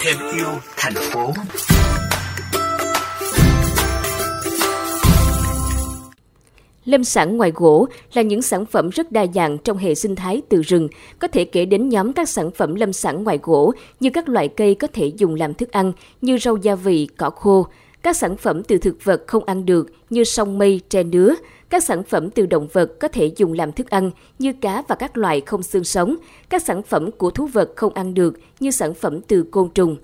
Thêm 0.00 0.16
yêu 0.36 0.46
thành 0.76 0.94
phố. 0.94 1.32
Lâm 6.84 7.04
sản 7.04 7.36
ngoài 7.36 7.52
gỗ 7.54 7.86
là 8.14 8.22
những 8.22 8.42
sản 8.42 8.66
phẩm 8.66 8.90
rất 8.90 9.12
đa 9.12 9.26
dạng 9.34 9.58
trong 9.58 9.76
hệ 9.76 9.94
sinh 9.94 10.16
thái 10.16 10.42
từ 10.48 10.62
rừng, 10.62 10.88
có 11.18 11.28
thể 11.28 11.44
kể 11.44 11.64
đến 11.64 11.88
nhóm 11.88 12.12
các 12.12 12.28
sản 12.28 12.50
phẩm 12.50 12.74
lâm 12.74 12.92
sản 12.92 13.24
ngoài 13.24 13.38
gỗ 13.42 13.72
như 14.00 14.10
các 14.10 14.28
loại 14.28 14.48
cây 14.48 14.74
có 14.74 14.88
thể 14.92 15.12
dùng 15.16 15.34
làm 15.34 15.54
thức 15.54 15.72
ăn 15.72 15.92
như 16.20 16.38
rau 16.38 16.56
gia 16.56 16.74
vị, 16.74 17.08
cỏ 17.16 17.30
khô, 17.30 17.66
các 18.04 18.16
sản 18.16 18.36
phẩm 18.36 18.62
từ 18.62 18.78
thực 18.78 19.04
vật 19.04 19.22
không 19.26 19.44
ăn 19.44 19.66
được 19.66 19.90
như 20.10 20.24
sông 20.24 20.58
mây, 20.58 20.80
tre 20.88 21.02
nứa, 21.02 21.34
các 21.70 21.84
sản 21.84 22.02
phẩm 22.02 22.30
từ 22.30 22.46
động 22.46 22.68
vật 22.72 23.00
có 23.00 23.08
thể 23.08 23.32
dùng 23.36 23.52
làm 23.52 23.72
thức 23.72 23.90
ăn 23.90 24.10
như 24.38 24.52
cá 24.52 24.82
và 24.88 24.94
các 24.94 25.16
loài 25.16 25.42
không 25.46 25.62
xương 25.62 25.84
sống, 25.84 26.16
các 26.48 26.62
sản 26.62 26.82
phẩm 26.82 27.10
của 27.10 27.30
thú 27.30 27.46
vật 27.46 27.72
không 27.76 27.94
ăn 27.94 28.14
được 28.14 28.38
như 28.60 28.70
sản 28.70 28.94
phẩm 28.94 29.20
từ 29.20 29.42
côn 29.42 29.68
trùng. 29.74 29.96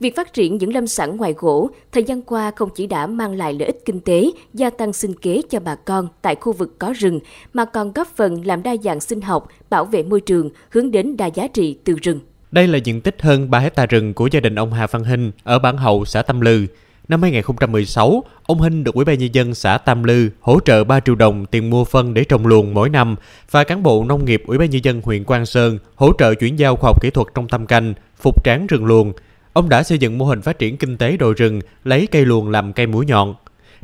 Việc 0.00 0.16
phát 0.16 0.32
triển 0.32 0.56
những 0.56 0.74
lâm 0.74 0.86
sản 0.86 1.16
ngoài 1.16 1.34
gỗ 1.38 1.70
thời 1.92 2.02
gian 2.02 2.22
qua 2.22 2.50
không 2.50 2.68
chỉ 2.74 2.86
đã 2.86 3.06
mang 3.06 3.32
lại 3.32 3.54
lợi 3.54 3.66
ích 3.66 3.82
kinh 3.84 4.00
tế, 4.00 4.30
gia 4.54 4.70
tăng 4.70 4.92
sinh 4.92 5.14
kế 5.14 5.42
cho 5.50 5.60
bà 5.60 5.74
con 5.74 6.08
tại 6.22 6.34
khu 6.34 6.52
vực 6.52 6.78
có 6.78 6.92
rừng, 6.96 7.20
mà 7.52 7.64
còn 7.64 7.92
góp 7.92 8.08
phần 8.16 8.46
làm 8.46 8.62
đa 8.62 8.76
dạng 8.84 9.00
sinh 9.00 9.20
học, 9.20 9.48
bảo 9.70 9.84
vệ 9.84 10.02
môi 10.02 10.20
trường, 10.20 10.50
hướng 10.70 10.90
đến 10.90 11.16
đa 11.16 11.26
giá 11.26 11.48
trị 11.48 11.78
từ 11.84 11.94
rừng. 12.02 12.20
Đây 12.50 12.68
là 12.68 12.78
diện 12.78 13.00
tích 13.00 13.22
hơn 13.22 13.50
3 13.50 13.58
hecta 13.58 13.86
rừng 13.86 14.14
của 14.14 14.28
gia 14.32 14.40
đình 14.40 14.54
ông 14.54 14.72
Hà 14.72 14.86
Văn 14.86 15.04
Hinh 15.04 15.32
ở 15.42 15.58
bản 15.58 15.76
Hậu, 15.76 16.04
xã 16.04 16.22
Tâm 16.22 16.40
Lư. 16.40 16.66
Năm 17.08 17.22
2016, 17.22 18.24
ông 18.46 18.60
Hinh 18.60 18.84
được 18.84 18.94
Ủy 18.94 19.04
ban 19.04 19.18
nhân 19.18 19.34
dân 19.34 19.54
xã 19.54 19.78
Tam 19.78 20.04
Lư 20.04 20.30
hỗ 20.40 20.60
trợ 20.60 20.84
3 20.84 21.00
triệu 21.00 21.14
đồng 21.14 21.46
tiền 21.46 21.70
mua 21.70 21.84
phân 21.84 22.14
để 22.14 22.24
trồng 22.24 22.46
luồng 22.46 22.74
mỗi 22.74 22.88
năm 22.88 23.16
và 23.50 23.64
cán 23.64 23.82
bộ 23.82 24.04
nông 24.04 24.24
nghiệp 24.24 24.42
Ủy 24.46 24.58
ban 24.58 24.70
nhân 24.70 24.84
dân 24.84 25.00
huyện 25.04 25.24
Quang 25.24 25.46
Sơn 25.46 25.78
hỗ 25.94 26.12
trợ 26.18 26.34
chuyển 26.34 26.58
giao 26.58 26.76
khoa 26.76 26.88
học 26.88 27.02
kỹ 27.02 27.10
thuật 27.10 27.28
trong 27.34 27.48
thăm 27.48 27.66
canh, 27.66 27.94
phục 28.20 28.44
tráng 28.44 28.66
rừng 28.66 28.84
luồng. 28.84 29.12
Ông 29.52 29.68
đã 29.68 29.82
xây 29.82 29.98
dựng 29.98 30.18
mô 30.18 30.24
hình 30.24 30.42
phát 30.42 30.58
triển 30.58 30.76
kinh 30.76 30.96
tế 30.96 31.16
đồi 31.16 31.34
rừng, 31.34 31.60
lấy 31.84 32.06
cây 32.06 32.26
luồng 32.26 32.50
làm 32.50 32.72
cây 32.72 32.86
mũi 32.86 33.06
nhọn. 33.06 33.34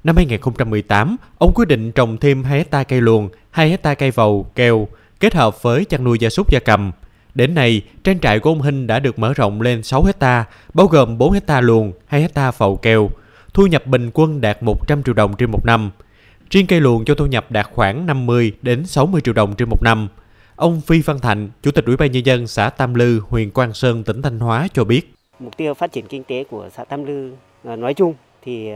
Năm 0.05 0.17
2018, 0.17 1.17
ông 1.39 1.53
quyết 1.55 1.69
định 1.69 1.93
trồng 1.93 2.17
thêm 2.17 2.45
2 2.45 2.59
hecta 2.59 2.83
cây 2.83 3.01
luồng, 3.01 3.29
2 3.51 3.71
hecta 3.71 3.95
cây 3.95 4.11
vầu, 4.11 4.47
keo, 4.55 4.89
kết 5.21 5.35
hợp 5.35 5.63
với 5.63 5.85
chăn 5.85 6.05
nuôi 6.05 6.19
gia 6.19 6.29
súc 6.29 6.51
gia 6.51 6.59
cầm. 6.59 6.93
Đến 7.35 7.55
nay, 7.55 7.83
trang 8.05 8.21
trại 8.21 8.39
của 8.41 8.51
ông 8.51 8.63
Hinh 8.63 8.87
đã 8.87 9.01
được 9.01 9.19
mở 9.19 9.33
rộng 9.35 9.61
lên 9.61 9.83
6 9.83 10.05
hecta, 10.05 10.45
bao 10.75 10.87
gồm 10.87 11.19
4 11.19 11.33
hecta 11.33 11.61
luồng, 11.61 11.93
2 12.07 12.21
hecta 12.21 12.51
phầu 12.51 12.77
keo. 12.77 13.11
Thu 13.55 13.67
nhập 13.67 13.87
bình 13.87 14.11
quân 14.15 14.41
đạt 14.41 14.63
100 14.63 15.03
triệu 15.03 15.15
đồng 15.15 15.35
trên 15.37 15.51
một 15.51 15.65
năm. 15.65 15.91
Riêng 16.51 16.67
cây 16.67 16.81
luồng 16.81 17.05
cho 17.05 17.15
thu 17.15 17.27
nhập 17.27 17.51
đạt 17.51 17.67
khoảng 17.73 18.07
50 18.07 18.53
đến 18.63 18.87
60 18.87 19.21
triệu 19.21 19.35
đồng 19.35 19.55
trên 19.55 19.69
một 19.69 19.83
năm. 19.83 20.09
Ông 20.57 20.81
Phi 20.81 21.03
Văn 21.03 21.19
Thạnh, 21.19 21.49
Chủ 21.63 21.71
tịch 21.71 21.85
Ủy 21.87 21.97
ban 21.97 22.13
nhân 22.13 22.27
dân 22.27 22.47
xã 22.47 22.71
Tam 22.71 22.95
Lư, 22.95 23.21
huyện 23.29 23.51
Quang 23.51 23.75
Sơn, 23.75 24.05
tỉnh 24.05 24.23
Thanh 24.23 24.41
Hóa 24.41 24.69
cho 24.75 24.85
biết. 24.85 25.15
Mục 25.39 25.57
tiêu 25.57 25.75
phát 25.75 25.93
triển 25.93 26.07
kinh 26.07 26.25
tế 26.25 26.45
của 26.45 26.69
xã 26.77 26.85
Tam 26.85 27.05
Lư 27.05 27.33
à, 27.65 27.77
nói 27.77 27.95
chung 27.95 28.15
thì 28.43 28.71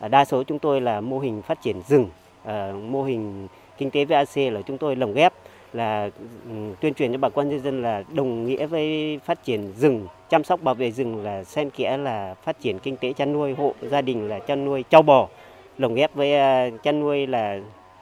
à, 0.00 0.08
đa 0.08 0.24
số 0.24 0.42
chúng 0.42 0.58
tôi 0.58 0.80
là 0.80 1.00
mô 1.00 1.18
hình 1.18 1.42
phát 1.42 1.62
triển 1.62 1.82
rừng, 1.88 2.08
à, 2.44 2.72
mô 2.72 3.02
hình 3.02 3.48
kinh 3.78 3.90
tế 3.90 4.04
VAC 4.04 4.36
là 4.36 4.62
chúng 4.66 4.78
tôi 4.78 4.96
lồng 4.96 5.14
ghép 5.14 5.32
là 5.72 6.10
ừ, 6.48 6.54
tuyên 6.80 6.94
truyền 6.94 7.12
cho 7.12 7.18
bà 7.18 7.28
con 7.28 7.48
nhân 7.48 7.62
dân 7.62 7.82
là 7.82 8.02
đồng 8.14 8.46
nghĩa 8.46 8.66
với 8.66 9.18
phát 9.24 9.44
triển 9.44 9.72
rừng, 9.78 10.06
chăm 10.30 10.44
sóc 10.44 10.62
bảo 10.62 10.74
vệ 10.74 10.90
rừng 10.90 11.24
là 11.24 11.44
xen 11.44 11.70
kẽ 11.70 11.96
là 11.96 12.34
phát 12.44 12.60
triển 12.60 12.78
kinh 12.78 12.96
tế 12.96 13.12
chăn 13.12 13.32
nuôi 13.32 13.54
hộ 13.54 13.74
gia 13.90 14.00
đình 14.00 14.28
là 14.28 14.38
chăn 14.38 14.64
nuôi 14.64 14.84
trâu 14.90 15.02
bò, 15.02 15.28
lồng 15.78 15.94
ghép 15.94 16.14
với 16.14 16.34
à, 16.34 16.70
chăn 16.82 17.00
nuôi 17.00 17.26
là 17.26 17.60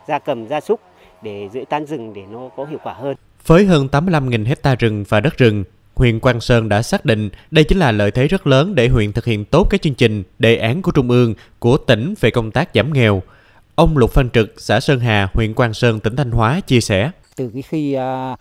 gia 0.08 0.18
cầm 0.18 0.48
gia 0.48 0.60
súc 0.60 0.80
để 1.22 1.48
giữ 1.52 1.64
tan 1.68 1.86
rừng 1.86 2.14
để 2.14 2.22
nó 2.32 2.48
có 2.56 2.64
hiệu 2.64 2.78
quả 2.82 2.92
hơn. 2.92 3.16
Với 3.46 3.64
hơn 3.64 3.88
85.000 3.92 4.46
hecta 4.46 4.74
rừng 4.74 5.05
và 5.08 5.20
đất 5.20 5.38
rừng, 5.38 5.64
huyện 5.94 6.20
Quang 6.20 6.40
Sơn 6.40 6.68
đã 6.68 6.82
xác 6.82 7.05
định 7.05 7.30
đây 7.50 7.64
chính 7.64 7.78
là 7.78 7.92
lợi 7.92 8.10
thế 8.10 8.27
rất 8.27 8.46
lớn 8.46 8.74
để 8.74 8.88
huyện 8.88 9.12
thực 9.12 9.24
hiện 9.24 9.44
tốt 9.44 9.66
các 9.70 9.82
chương 9.82 9.94
trình, 9.94 10.22
đề 10.38 10.56
án 10.56 10.82
của 10.82 10.92
Trung 10.92 11.10
ương, 11.10 11.34
của 11.58 11.77
tỉnh 11.77 12.14
về 12.20 12.30
công 12.30 12.50
tác 12.50 12.68
giảm 12.74 12.92
nghèo. 12.92 13.22
Ông 13.74 13.98
Lục 13.98 14.11
Phan 14.11 14.30
Trực, 14.30 14.55
xã 14.56 14.80
Sơn 14.80 15.00
Hà, 15.00 15.28
huyện 15.34 15.55
Quang 15.55 15.74
Sơn, 15.74 16.00
tỉnh 16.00 16.16
Thanh 16.16 16.30
Hóa 16.30 16.61
chia 16.61 16.80
sẻ. 16.80 17.11
Từ 17.40 17.51
cái 17.55 17.62
khi 17.62 17.92
à, 17.92 18.36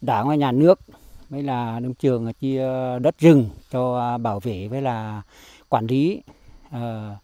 đảng 0.00 0.28
và 0.28 0.34
nhà 0.34 0.52
nước 0.52 0.80
mới 1.28 1.42
là 1.42 1.80
nông 1.80 1.94
trường 1.94 2.32
chia 2.32 2.62
đất 2.98 3.18
rừng 3.18 3.48
cho 3.72 3.98
à, 3.98 4.18
bảo 4.18 4.40
vệ 4.40 4.68
với 4.68 4.82
là 4.82 5.22
quản 5.68 5.86
lý 5.86 6.22
à, 6.70 7.16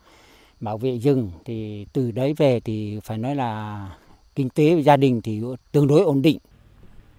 bảo 0.61 0.79
vệ 0.79 0.99
rừng 0.99 1.31
thì 1.45 1.87
từ 1.93 2.11
đấy 2.11 2.35
về 2.37 2.61
thì 2.61 3.01
phải 3.05 3.19
nói 3.19 3.35
là 3.35 3.81
kinh 4.35 4.49
tế 4.49 4.75
và 4.75 4.81
gia 4.81 4.97
đình 4.97 5.21
thì 5.23 5.41
tương 5.73 5.87
đối 5.87 6.03
ổn 6.03 6.23
định. 6.23 6.39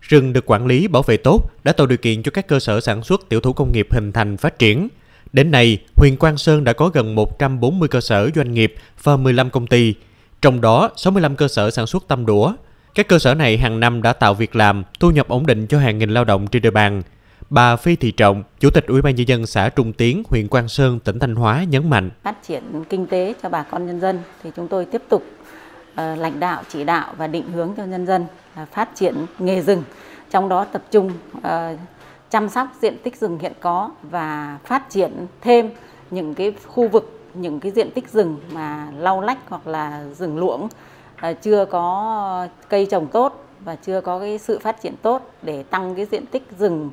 Rừng 0.02 0.34
được 0.34 0.46
quản 0.46 0.66
lý 0.66 0.88
bảo 0.88 1.04
vệ 1.04 1.18
tốt 1.18 1.52
đã 1.64 1.72
tạo 1.72 1.88
điều 1.88 1.98
kiện 1.98 2.24
cho 2.24 2.32
các 2.32 2.48
cơ 2.48 2.60
sở 2.60 2.82
sản 2.82 3.04
xuất 3.04 3.30
tiểu 3.30 3.42
thủ 3.42 3.54
công 3.54 3.72
nghiệp 3.72 3.88
hình 3.92 4.12
thành 4.12 4.38
phát 4.38 4.60
triển. 4.60 4.88
Đến 5.34 5.52
nay, 5.52 5.78
huyện 5.96 6.18
Quang 6.18 6.38
Sơn 6.38 6.64
đã 6.64 6.74
có 6.74 6.90
gần 6.90 7.16
140 7.16 7.90
cơ 7.90 8.02
sở 8.02 8.30
doanh 8.36 8.54
nghiệp 8.54 8.74
và 9.04 9.18
15 9.18 9.50
công 9.50 9.68
ty, 9.68 9.94
trong 10.42 10.62
đó 10.62 10.92
65 10.96 11.36
cơ 11.36 11.48
sở 11.48 11.72
sản 11.72 11.88
xuất 11.88 12.08
tăm 12.08 12.26
đũa. 12.26 12.54
Các 12.98 13.08
cơ 13.08 13.20
sở 13.20 13.34
này 13.34 13.58
hàng 13.58 13.80
năm 13.80 14.02
đã 14.02 14.14
tạo 14.14 14.34
việc 14.34 14.56
làm, 14.56 14.84
thu 15.00 15.12
nhập 15.12 15.28
ổn 15.28 15.46
định 15.46 15.68
cho 15.68 15.80
hàng 15.80 15.98
nghìn 15.98 16.10
lao 16.10 16.24
động 16.26 16.48
trên 16.48 16.62
địa 16.62 16.72
bàn. 16.72 17.02
Bà 17.50 17.76
Phi 17.76 17.96
Thị 17.96 18.12
Trọng, 18.12 18.44
Chủ 18.60 18.70
tịch 18.70 18.88
Ủy 18.88 19.02
ban 19.02 19.16
nhân 19.16 19.28
dân 19.28 19.46
xã 19.46 19.70
Trung 19.70 19.94
Tiến, 19.94 20.24
huyện 20.30 20.48
Quang 20.48 20.68
Sơn, 20.68 21.00
tỉnh 21.00 21.20
Thanh 21.20 21.36
Hóa 21.36 21.64
nhấn 21.64 21.90
mạnh: 21.90 22.10
Phát 22.24 22.44
triển 22.44 22.64
kinh 22.90 23.08
tế 23.08 23.34
cho 23.44 23.50
bà 23.50 23.64
con 23.64 23.88
nhân 23.88 24.00
dân 24.00 24.20
thì 24.44 24.52
chúng 24.56 24.68
tôi 24.68 24.86
tiếp 24.86 25.02
tục 25.10 25.24
ờ, 25.96 26.16
lãnh 26.16 26.40
đạo 26.40 26.64
chỉ 26.70 26.84
đạo 26.84 27.14
và 27.18 27.28
định 27.28 27.52
hướng 27.52 27.74
cho 27.78 27.86
nhân 27.86 28.06
dân 28.06 28.26
là 28.56 28.66
phát 28.66 28.90
triển 28.96 29.16
nghề 29.40 29.62
rừng 29.62 29.84
trong 30.32 30.50
đó 30.50 30.64
tập 30.64 30.84
trung 30.92 31.12
ờ, 31.42 31.78
chăm 32.30 32.50
sóc 32.50 32.68
diện 32.82 32.98
tích 33.04 33.16
rừng 33.16 33.40
hiện 33.40 33.54
có 33.62 33.92
và 34.02 34.58
phát 34.66 34.90
triển 34.90 35.12
thêm 35.42 35.70
những 36.12 36.34
cái 36.34 36.54
khu 36.66 36.88
vực 36.88 37.20
những 37.34 37.60
cái 37.60 37.72
diện 37.72 37.92
tích 37.92 38.10
rừng 38.10 38.38
mà 38.52 38.88
lau 38.98 39.22
lách 39.22 39.38
hoặc 39.50 39.68
là 39.68 40.04
rừng 40.20 40.38
luỗng 40.38 40.68
Ờ, 41.22 41.34
chưa 41.34 41.66
có 41.66 42.48
cây 42.70 42.88
trồng 42.92 43.08
tốt 43.08 43.46
và 43.60 43.76
chưa 43.76 44.02
có 44.02 44.20
cái 44.20 44.38
sự 44.38 44.60
phát 44.60 44.82
triển 44.82 44.94
tốt 45.02 45.32
để 45.42 45.64
tăng 45.64 45.96
cái 45.96 46.06
diện 46.12 46.26
tích 46.26 46.44
rừng 46.60 46.90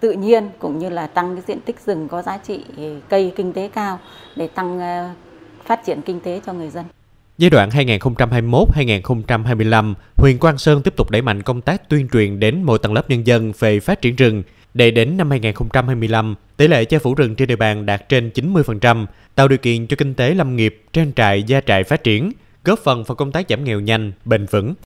tự 0.00 0.12
nhiên 0.12 0.50
cũng 0.58 0.78
như 0.78 0.88
là 0.88 1.06
tăng 1.06 1.36
cái 1.36 1.44
diện 1.46 1.60
tích 1.60 1.76
rừng 1.86 2.08
có 2.08 2.22
giá 2.22 2.38
trị 2.38 2.64
cây 3.08 3.32
kinh 3.36 3.52
tế 3.52 3.70
cao 3.74 3.98
để 4.36 4.48
tăng 4.48 4.80
ờ, 4.80 5.10
phát 5.64 5.80
triển 5.86 6.02
kinh 6.02 6.20
tế 6.20 6.40
cho 6.46 6.52
người 6.52 6.70
dân. 6.70 6.84
Giai 7.38 7.50
đoạn 7.50 7.68
2021-2025, 7.68 9.94
huyện 10.16 10.38
Quang 10.38 10.58
Sơn 10.58 10.82
tiếp 10.82 10.96
tục 10.96 11.10
đẩy 11.10 11.22
mạnh 11.22 11.42
công 11.42 11.60
tác 11.60 11.88
tuyên 11.88 12.08
truyền 12.12 12.40
đến 12.40 12.62
mọi 12.62 12.78
tầng 12.78 12.92
lớp 12.92 13.10
nhân 13.10 13.26
dân 13.26 13.52
về 13.58 13.80
phát 13.80 14.00
triển 14.00 14.16
rừng. 14.16 14.42
Để 14.74 14.90
đến 14.90 15.16
năm 15.16 15.30
2025, 15.30 16.34
tỷ 16.56 16.68
lệ 16.68 16.84
che 16.84 16.98
phủ 16.98 17.14
rừng 17.14 17.34
trên 17.34 17.48
địa 17.48 17.56
bàn 17.56 17.86
đạt 17.86 18.08
trên 18.08 18.30
90%, 18.34 19.06
tạo 19.34 19.48
điều 19.48 19.58
kiện 19.58 19.86
cho 19.86 19.96
kinh 19.96 20.14
tế 20.14 20.34
lâm 20.34 20.56
nghiệp, 20.56 20.82
trang 20.92 21.12
trại, 21.16 21.42
gia 21.42 21.60
trại 21.60 21.84
phát 21.84 22.04
triển, 22.04 22.32
góp 22.64 22.78
phần 22.78 23.04
vào 23.04 23.16
công 23.16 23.32
tác 23.32 23.46
giảm 23.48 23.64
nghèo 23.64 23.80
nhanh, 23.80 24.12
bền 24.24 24.46
vững. 24.46 24.74